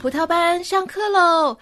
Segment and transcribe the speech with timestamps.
[0.00, 1.58] 葡萄班上课喽！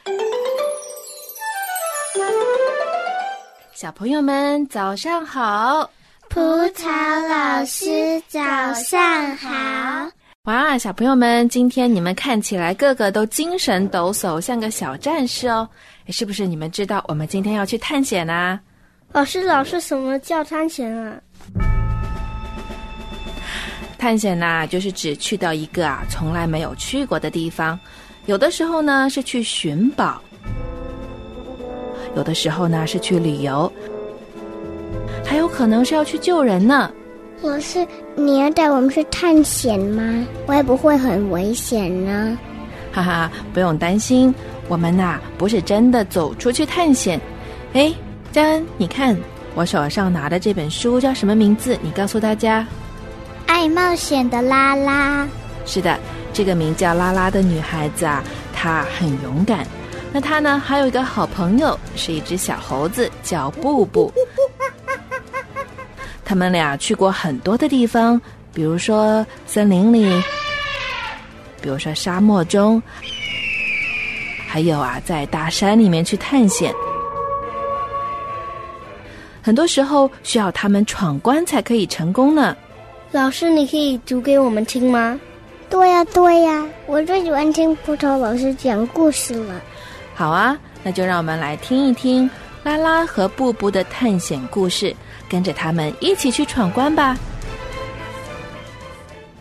[3.72, 5.90] 小朋友们早上好，
[6.28, 6.38] 葡
[6.74, 6.86] 萄
[7.28, 8.38] 老师早
[8.74, 10.10] 上好。
[10.42, 15.66] 哇，小朋友们，今天你们看起来个个都精神抖擞，像个小战士哦！
[16.08, 18.60] 是不是你们知道我们今天要去探险呢？
[19.12, 21.18] 老师，老师，什么叫探险啊？
[23.98, 27.80] 探险呐，就是指去到一个啊从来没有去过的地方。
[28.26, 30.20] 有的时候呢是去寻宝，
[32.16, 33.72] 有的时候呢是去旅游，
[35.24, 36.90] 还有可能是要去救人呢。
[37.40, 37.86] 老师，
[38.16, 40.26] 你要带我们去探险吗？
[40.44, 42.36] 会不会很危险呢？
[42.92, 44.34] 哈哈，不用担心，
[44.66, 47.20] 我们呐不是真的走出去探险。
[47.74, 47.94] 哎，
[48.32, 49.16] 佳恩，你看
[49.54, 51.78] 我手上拿的这本书叫什么名字？
[51.80, 52.66] 你告诉大家。
[53.46, 55.28] 爱冒险的拉拉。
[55.64, 55.96] 是的。
[56.36, 58.22] 这个名叫拉拉的女孩子啊，
[58.52, 59.66] 她很勇敢。
[60.12, 64.12] 那她呢，还有一个好朋友，是一只小猴子，叫布布。
[66.26, 68.20] 他们俩去过很多的地方，
[68.52, 70.04] 比如说森林里，
[71.62, 72.82] 比如说沙漠中，
[74.46, 76.70] 还有啊，在大山里面去探险。
[79.40, 82.54] 很多时候需要他们闯关才可以成功呢。
[83.10, 85.18] 老师，你可以读给我们听吗？
[85.68, 89.60] 对呀，对呀，我最喜欢听葡萄老师讲故事了。
[90.14, 92.28] 好啊，那就让我们来听一听
[92.62, 94.94] 拉拉和布布的探险故事，
[95.28, 97.18] 跟着他们一起去闯关吧。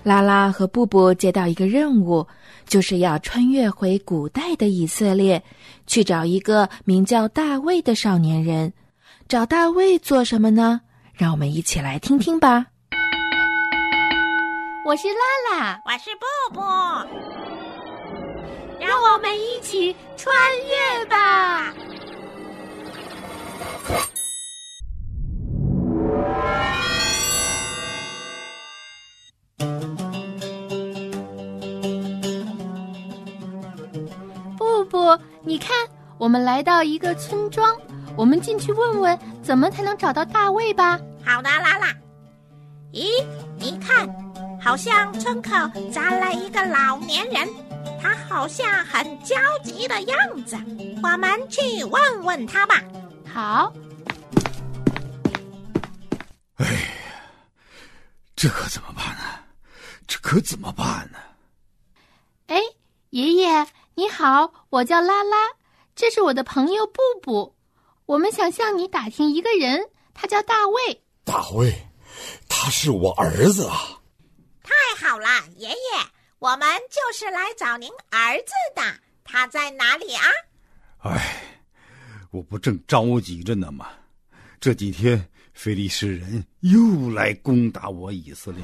[0.03, 2.27] 拉拉和布布接到一个任务，
[2.67, 5.41] 就是要穿越回古代的以色列，
[5.87, 8.73] 去找一个名叫大卫的少年人。
[9.27, 10.81] 找大卫做什么呢？
[11.13, 12.67] 让我们一起来听听吧。
[14.85, 16.61] 我是拉拉，我是布布，
[18.79, 20.31] 让我们一起穿
[20.67, 21.73] 越吧！
[34.55, 35.75] 布布，你看，
[36.19, 37.75] 我们来到一个村庄，
[38.15, 40.99] 我们进去问问，怎么才能找到大卫吧？
[41.25, 41.87] 好的，拉拉。
[42.93, 43.25] 咦，
[43.57, 44.24] 你看。
[44.65, 45.51] 好像村口
[45.93, 47.47] 站了一个老年人，
[48.01, 50.57] 他好像很焦急的样子。
[51.03, 52.81] 我们去问问他吧。
[53.31, 53.71] 好。
[56.55, 56.79] 哎呀，
[58.35, 59.21] 这可怎么办呢？
[60.07, 61.19] 这可怎么办呢？
[62.47, 62.59] 哎，
[63.11, 65.37] 爷爷你好，我叫拉拉，
[65.95, 67.55] 这是我的朋友布布，
[68.07, 71.03] 我们想向你打听一个人，他叫大卫。
[71.23, 71.71] 大卫，
[72.49, 74.01] 他是我儿子啊。
[74.65, 75.75] 太好了，爷爷，
[76.39, 78.81] 我们就是来找您儿子的。
[79.23, 80.23] 他在哪里啊？
[80.99, 81.41] 哎，
[82.31, 83.87] 我不正着急着呢吗？
[84.59, 88.63] 这几天菲利士人又来攻打我以色列。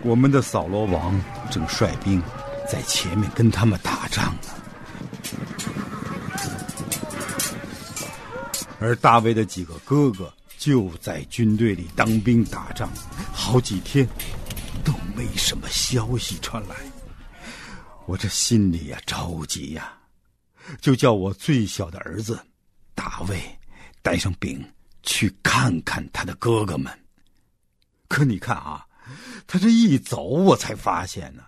[0.00, 1.20] 我们的扫罗王
[1.50, 2.22] 正率兵
[2.70, 4.48] 在前面跟他们打仗呢，
[8.80, 10.32] 而大卫的几个哥哥。
[10.58, 12.90] 就在军队里当兵打仗，
[13.32, 14.06] 好几天
[14.84, 16.74] 都没什么消息传来，
[18.06, 19.96] 我这心里呀着急呀，
[20.80, 22.44] 就叫我最小的儿子
[22.92, 23.40] 大卫
[24.02, 24.60] 带上饼
[25.04, 26.92] 去看看他的哥哥们。
[28.08, 28.84] 可你看啊，
[29.46, 31.44] 他这一走，我才发现呢，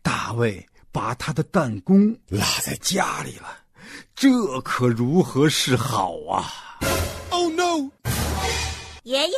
[0.00, 3.58] 大卫把他的弹弓落在家里了，
[4.14, 6.50] 这可如何是好啊？
[7.30, 7.90] ？Oh no！
[9.02, 9.36] 爷爷，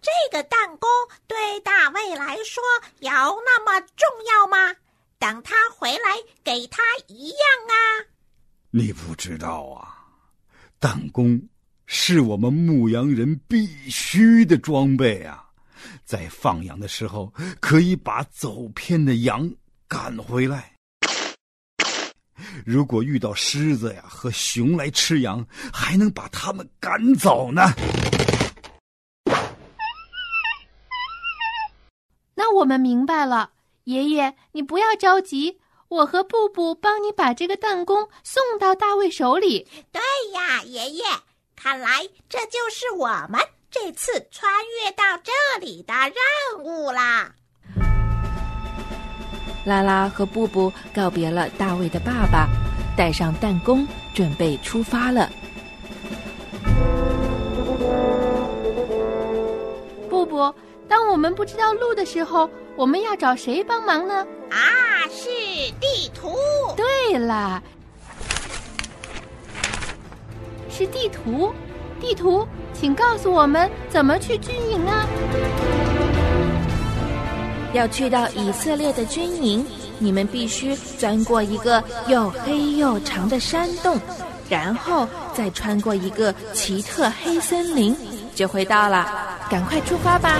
[0.00, 0.88] 这个弹弓
[1.26, 2.62] 对大卫来说
[3.00, 4.74] 有那么重要吗？
[5.18, 7.38] 等他回来，给他一样
[7.68, 8.06] 啊！
[8.70, 9.94] 你不知道啊，
[10.80, 11.40] 弹弓
[11.86, 15.44] 是我们牧羊人必须的装备啊，
[16.04, 19.48] 在放羊的时候可以把走偏的羊
[19.86, 20.71] 赶回来。
[22.64, 27.62] 如果遇到狮子呀和熊来吃羊，还能把他们赶走呢。
[32.34, 33.50] 那我们明白了，
[33.84, 39.68] 爷爷，你不要着急，我和布布帮你把这个弹弓送到大卫手里。
[39.92, 40.00] 对
[40.32, 41.04] 呀，爷爷，
[41.54, 43.40] 看来这就是我们
[43.70, 47.34] 这次穿越到这里的任务啦。
[49.64, 52.48] 拉拉和布布告别了大卫的爸爸，
[52.96, 55.30] 带上弹弓，准备出发了。
[60.08, 60.54] 布布。
[60.88, 64.26] 当我们不知道路的时候，我们要找谁帮忙呢？
[64.50, 64.58] 啊，
[65.10, 65.28] 是
[65.80, 66.36] 地图。
[66.76, 67.62] 对了，
[70.68, 71.54] 是地图。
[71.98, 75.06] 地图，请告诉我们怎么去军营啊？
[77.72, 79.64] 要去到以色列的军营，
[79.98, 83.98] 你们必须钻过一个又黑又长的山洞，
[84.48, 87.96] 然后再穿过一个奇特黑森林，
[88.34, 89.30] 就会到了。
[89.50, 90.38] 赶快出发吧！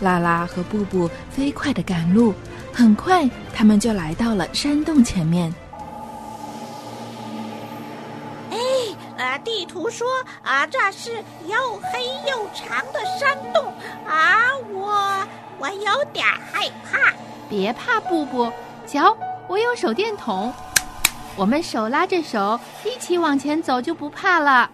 [0.00, 2.32] 拉拉和布布飞快的赶路，
[2.72, 5.52] 很快他们就来到了山洞前面。
[9.44, 10.06] 地图说
[10.42, 11.12] 啊，这是
[11.46, 13.72] 又黑又长的山洞
[14.06, 15.26] 啊，我
[15.58, 17.12] 我有点害怕。
[17.48, 18.52] 别怕，布布，
[18.86, 19.16] 瞧，
[19.48, 20.52] 我有手电筒，
[21.36, 24.70] 我们手拉着手一起往前走，就不怕了。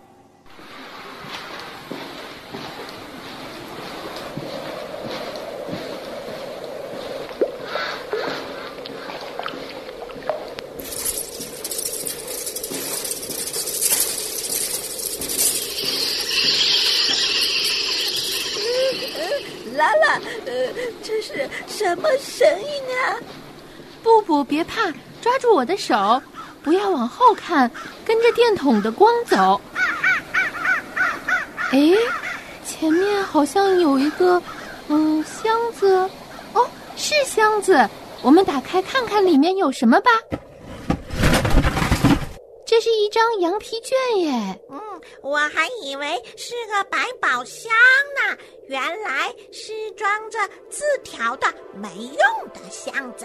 [19.76, 20.43] 拉拉，呃，
[21.02, 22.68] 这是什么声音
[22.98, 23.16] 啊？
[24.02, 26.20] 布布，别怕，抓住我的手，
[26.62, 27.70] 不要往后看，
[28.04, 29.60] 跟着电筒的光走。
[31.72, 31.92] 哎，
[32.64, 34.42] 前面好像有一个，
[34.88, 36.08] 嗯，箱子。
[36.52, 37.88] 哦，是箱子，
[38.22, 40.10] 我们打开看看里面有什么吧。
[42.74, 44.60] 这是一张羊皮卷耶！
[44.68, 44.80] 嗯，
[45.22, 47.70] 我还以为是个百宝箱
[48.16, 48.36] 呢，
[48.66, 50.36] 原来是装着
[50.68, 53.24] 字条的没用的箱子。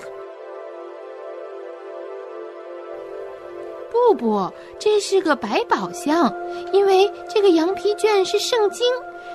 [3.90, 6.32] 不不，这是个百宝箱，
[6.72, 8.86] 因为这个羊皮卷是圣经，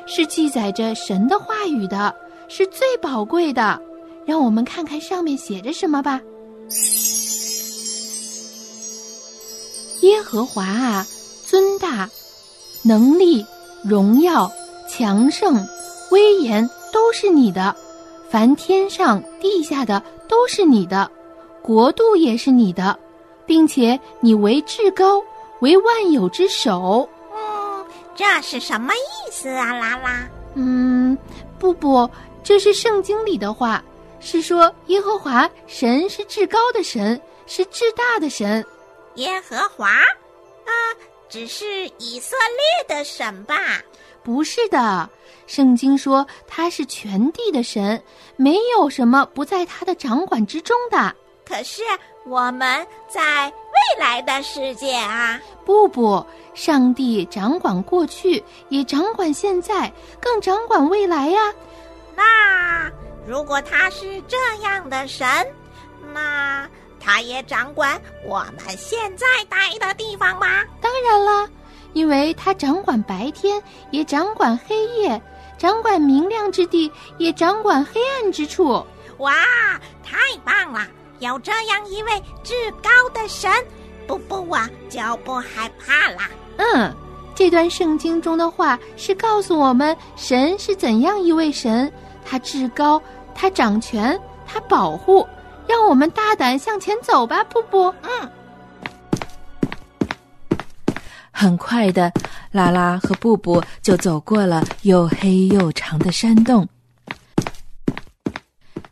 [0.07, 2.15] 是记载着神的话语的，
[2.47, 3.83] 是最宝贵的。
[4.25, 6.21] 让我们看看上面写着什么吧。
[10.05, 11.07] 耶和华啊，
[11.47, 12.11] 尊大，
[12.83, 13.45] 能力、
[13.83, 14.53] 荣耀、
[14.87, 15.67] 强盛、
[16.11, 17.75] 威严都是你的，
[18.29, 21.11] 凡天上地下的都是你的，
[21.63, 22.99] 国度也是你的，
[23.47, 25.23] 并且你为至高，
[25.61, 27.09] 为万有之首。
[27.35, 30.29] 嗯，这是什么意思啊，拉拉？
[30.53, 31.17] 嗯，
[31.59, 32.07] 不不，
[32.43, 33.83] 这是圣经里的话，
[34.21, 38.63] 是说耶和华神是至高的神，是至大的神。
[39.17, 40.73] 耶和华，啊，
[41.29, 43.55] 只是以色列的神吧？
[44.23, 45.09] 不是的，
[45.47, 48.03] 圣经说他是全地的神，
[48.37, 51.15] 没有什么不在他的掌管之中的。
[51.47, 51.83] 可是
[52.25, 55.39] 我们在未来的世界啊！
[55.67, 56.25] 不不，
[56.55, 61.53] 上帝掌管过去，也掌管现在，更掌管未来呀。
[62.17, 62.91] 那
[63.27, 65.27] 如果他是这样的神，
[66.15, 66.67] 那……
[67.05, 70.47] 他也掌管我们现在待的地方吗？
[70.81, 71.49] 当然了，
[71.93, 75.21] 因为他掌管白天，也掌管黑夜，
[75.59, 78.85] 掌管明亮之地，也掌管黑暗之处。
[79.19, 79.35] 哇，
[80.03, 80.87] 太棒了！
[81.19, 83.51] 有这样一位至高的神，
[84.07, 84.59] 不不我，
[84.89, 86.31] 就不害怕啦。
[86.57, 86.95] 嗯，
[87.35, 91.93] 这段圣经中的话是告诉我们，神是怎样一位神，
[92.25, 93.01] 他至高，
[93.35, 95.27] 他掌权，他保护。
[95.67, 97.95] 让我们大胆向前走吧，布布。
[98.03, 98.31] 嗯。
[101.31, 102.13] 很快的，
[102.53, 106.67] 拉拉和布布就走过了又黑又长的山洞。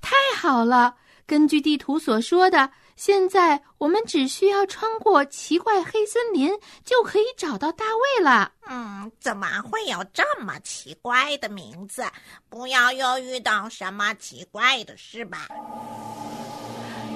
[0.00, 0.96] 太好了！
[1.24, 6.50] 根据地图所说的，现在我们只需要穿过奇怪黑森林，
[6.84, 8.52] 就可以找到大卫了。
[8.68, 12.04] 嗯，怎么会有这么奇怪的名字？
[12.50, 15.46] 不要又遇到什么奇怪的事吧。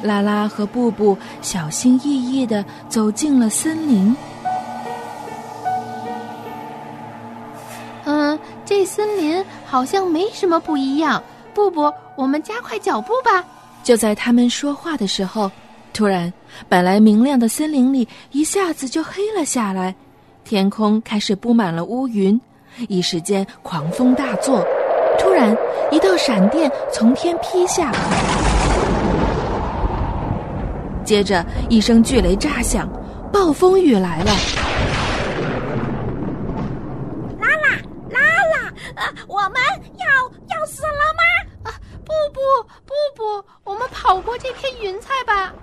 [0.02, 4.14] 拉拉和布布小心翼翼地走进了森林。
[8.04, 11.22] 嗯，这森林好像没什么不一样。
[11.52, 13.44] 布布，我们加快脚步吧。
[13.82, 15.50] 就在他们说话的时候，
[15.92, 16.32] 突然，
[16.68, 19.94] 本来明亮的森林里一下子就黑了下来，
[20.44, 22.38] 天空开始布满了乌云，
[22.88, 24.62] 一时间狂风大作。
[25.18, 25.56] 突然，
[25.90, 27.90] 一道闪电从天劈下。
[31.06, 32.90] 接着，一声巨雷炸响，
[33.32, 34.32] 暴风雨来了。
[37.38, 37.68] 拉拉，
[38.10, 38.20] 拉
[38.52, 39.62] 拉，呃，我们
[39.98, 40.06] 要
[40.48, 41.70] 要死了吗？
[41.70, 42.40] 啊，不不
[42.84, 45.54] 不不，我们跑过这片云彩吧。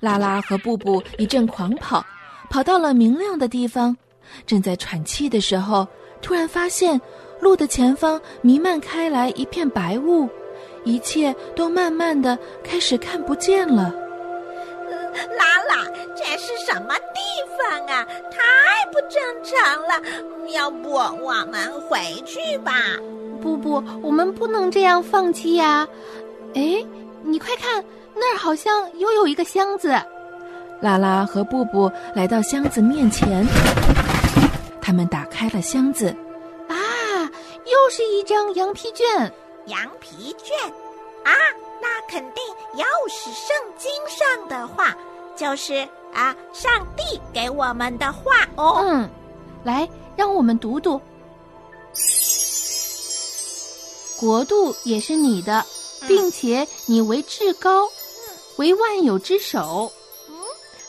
[0.00, 2.02] 拉拉和布布一阵狂跑，
[2.48, 3.94] 跑到了明亮的地方。
[4.46, 5.86] 正在喘气的时候，
[6.22, 6.98] 突然发现
[7.38, 10.26] 路的前方弥漫开来一片白雾，
[10.84, 13.94] 一切都慢慢的开始看不见了。
[15.36, 15.84] 拉拉，
[16.16, 17.20] 这是什么地
[17.58, 18.06] 方啊？
[18.30, 20.00] 太不正常了！
[20.54, 22.72] 要不我们回去吧？
[23.42, 25.86] 不不，我们不能这样放弃呀！
[26.54, 26.84] 哎，
[27.22, 27.84] 你快看，
[28.14, 29.88] 那儿好像又有一个箱子。
[30.80, 33.44] 拉拉和布布来到箱子面前，
[34.80, 36.08] 他们打开了箱子，
[36.68, 36.74] 啊，
[37.66, 39.32] 又是一张羊皮卷。
[39.70, 40.58] 羊皮卷，
[41.24, 41.32] 啊，
[41.80, 44.94] 那肯定又是圣经上的话，
[45.36, 48.82] 就是啊，上帝给我们的话哦。
[48.84, 49.08] 嗯，
[49.62, 51.00] 来，让我们读读。
[54.18, 55.64] 国度也是你的，
[56.06, 57.88] 并且你为至高，
[58.56, 59.90] 为万有之首。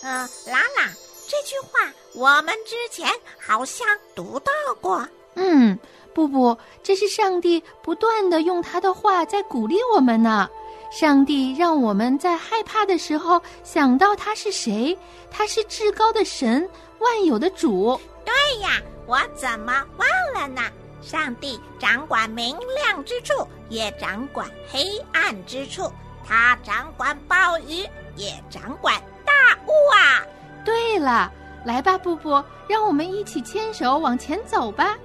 [0.02, 0.92] 嗯，拉拉，
[1.28, 3.08] 这句话我们之前
[3.40, 5.08] 好像读到过。
[5.36, 5.80] 嗯，
[6.14, 10.50] 不不，这是上帝不断的用他的话在鼓励我们呢。
[10.92, 14.98] 上帝让我们在害怕的时候想到他是谁，
[15.30, 18.00] 他是至高的神，万有的主。
[18.26, 20.62] 对呀，我怎么忘了呢？
[21.02, 23.34] 上帝掌管明亮之处，
[23.70, 25.90] 也掌管黑暗之处，
[26.28, 29.02] 他掌管暴雨，也掌管。
[29.26, 30.22] 大雾啊！
[30.66, 31.32] 对了，
[31.66, 34.98] 来吧，布布，让我们一起牵手往前走吧。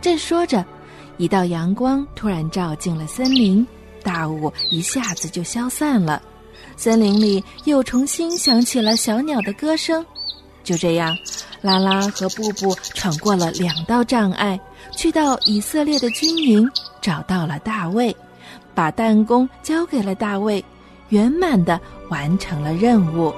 [0.00, 0.64] 正说着，
[1.18, 3.66] 一道阳光突然照进了森林，
[4.02, 6.22] 大雾一下子就消散了，
[6.76, 10.04] 森林里又重新响起了小鸟的歌声。
[10.64, 11.16] 就这样，
[11.60, 14.58] 拉拉和布布闯过了两道障碍，
[14.96, 16.68] 去到以色列的军营，
[17.00, 18.14] 找到了大卫，
[18.74, 20.64] 把弹弓交给了大卫。
[21.10, 23.34] 圆满的完成了任务。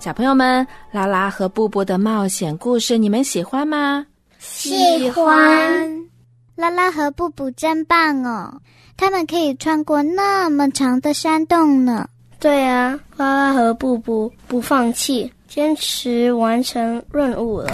[0.00, 4.06] 小朋友们，拉拉和布布的冒险故事，你们喜欢吗？
[4.38, 6.08] 喜欢。
[6.56, 8.50] 拉拉和布布真棒哦，
[8.96, 12.08] 他们可以穿过那么长的山洞呢。
[12.38, 17.70] 对啊，拉拉和布布不放弃，坚持完成任务了。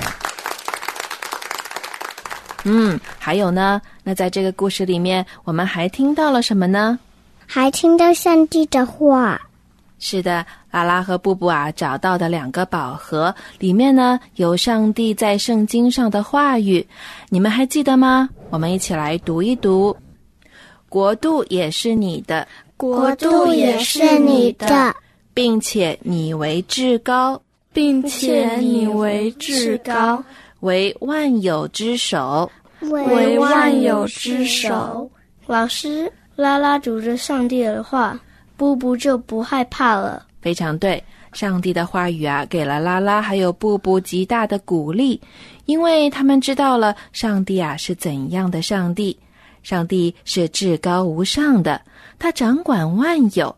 [2.64, 3.80] 嗯，还有呢。
[4.02, 6.98] 那在这个故事里面，我们还听到了什么呢？
[7.46, 9.40] 还听到上帝的话。
[9.98, 16.86] 是的，拉拉和布布啊，找到的两个宝盒里面呢，有上帝在圣经上的话语。
[17.30, 18.28] 你们还记得吗？
[18.50, 19.96] 我们一起来读一读：
[20.88, 24.94] 国度也是你的，国度也是你的，
[25.32, 27.40] 并且你为至高，
[27.72, 30.22] 并且你为至高。
[30.60, 32.50] 为万有之首，
[32.80, 35.08] 为万有之首。
[35.46, 38.18] 老师拉拉读着上帝的话，
[38.56, 40.26] 布布就不害怕了。
[40.40, 45.20] 非常对，上帝的话语啊，给了拉拉还有布布极大的鼓励，
[45.64, 49.18] 因为他们知道了上帝啊是怎样的上帝。
[49.62, 51.80] 上帝是至高无上的，
[52.20, 53.54] 他掌管万有。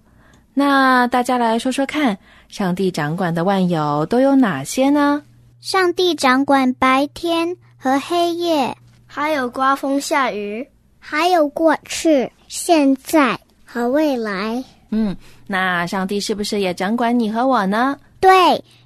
[0.54, 2.16] 那大家来说说看，
[2.48, 5.22] 上帝掌管的万有都有哪些呢？
[5.60, 8.74] 上帝掌管白天和黑夜，
[9.06, 10.66] 还有刮风下雨，
[10.98, 14.64] 还有过去、现在和未来。
[14.90, 15.16] 嗯，
[15.46, 17.96] 那上帝是不是也掌管你和我呢？
[18.20, 18.30] 对，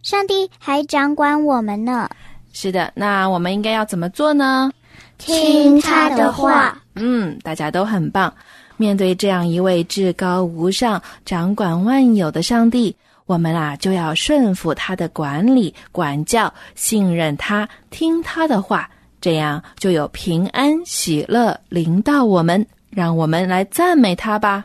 [0.02, 2.08] 上帝还掌管我们呢。
[2.52, 4.70] 是的，那我们应该要怎么做呢？
[5.16, 6.76] 听他的话。
[6.96, 8.32] 嗯，大家都很棒。
[8.76, 12.94] 面对这样一位至高无上、掌管万有的上帝。
[13.26, 18.90] 我们啊，就要顺服他的管理、管教，信任他，听他的话，
[19.20, 22.66] 这样就有平安、喜乐临到我们。
[22.90, 24.64] 让我们来赞美他吧。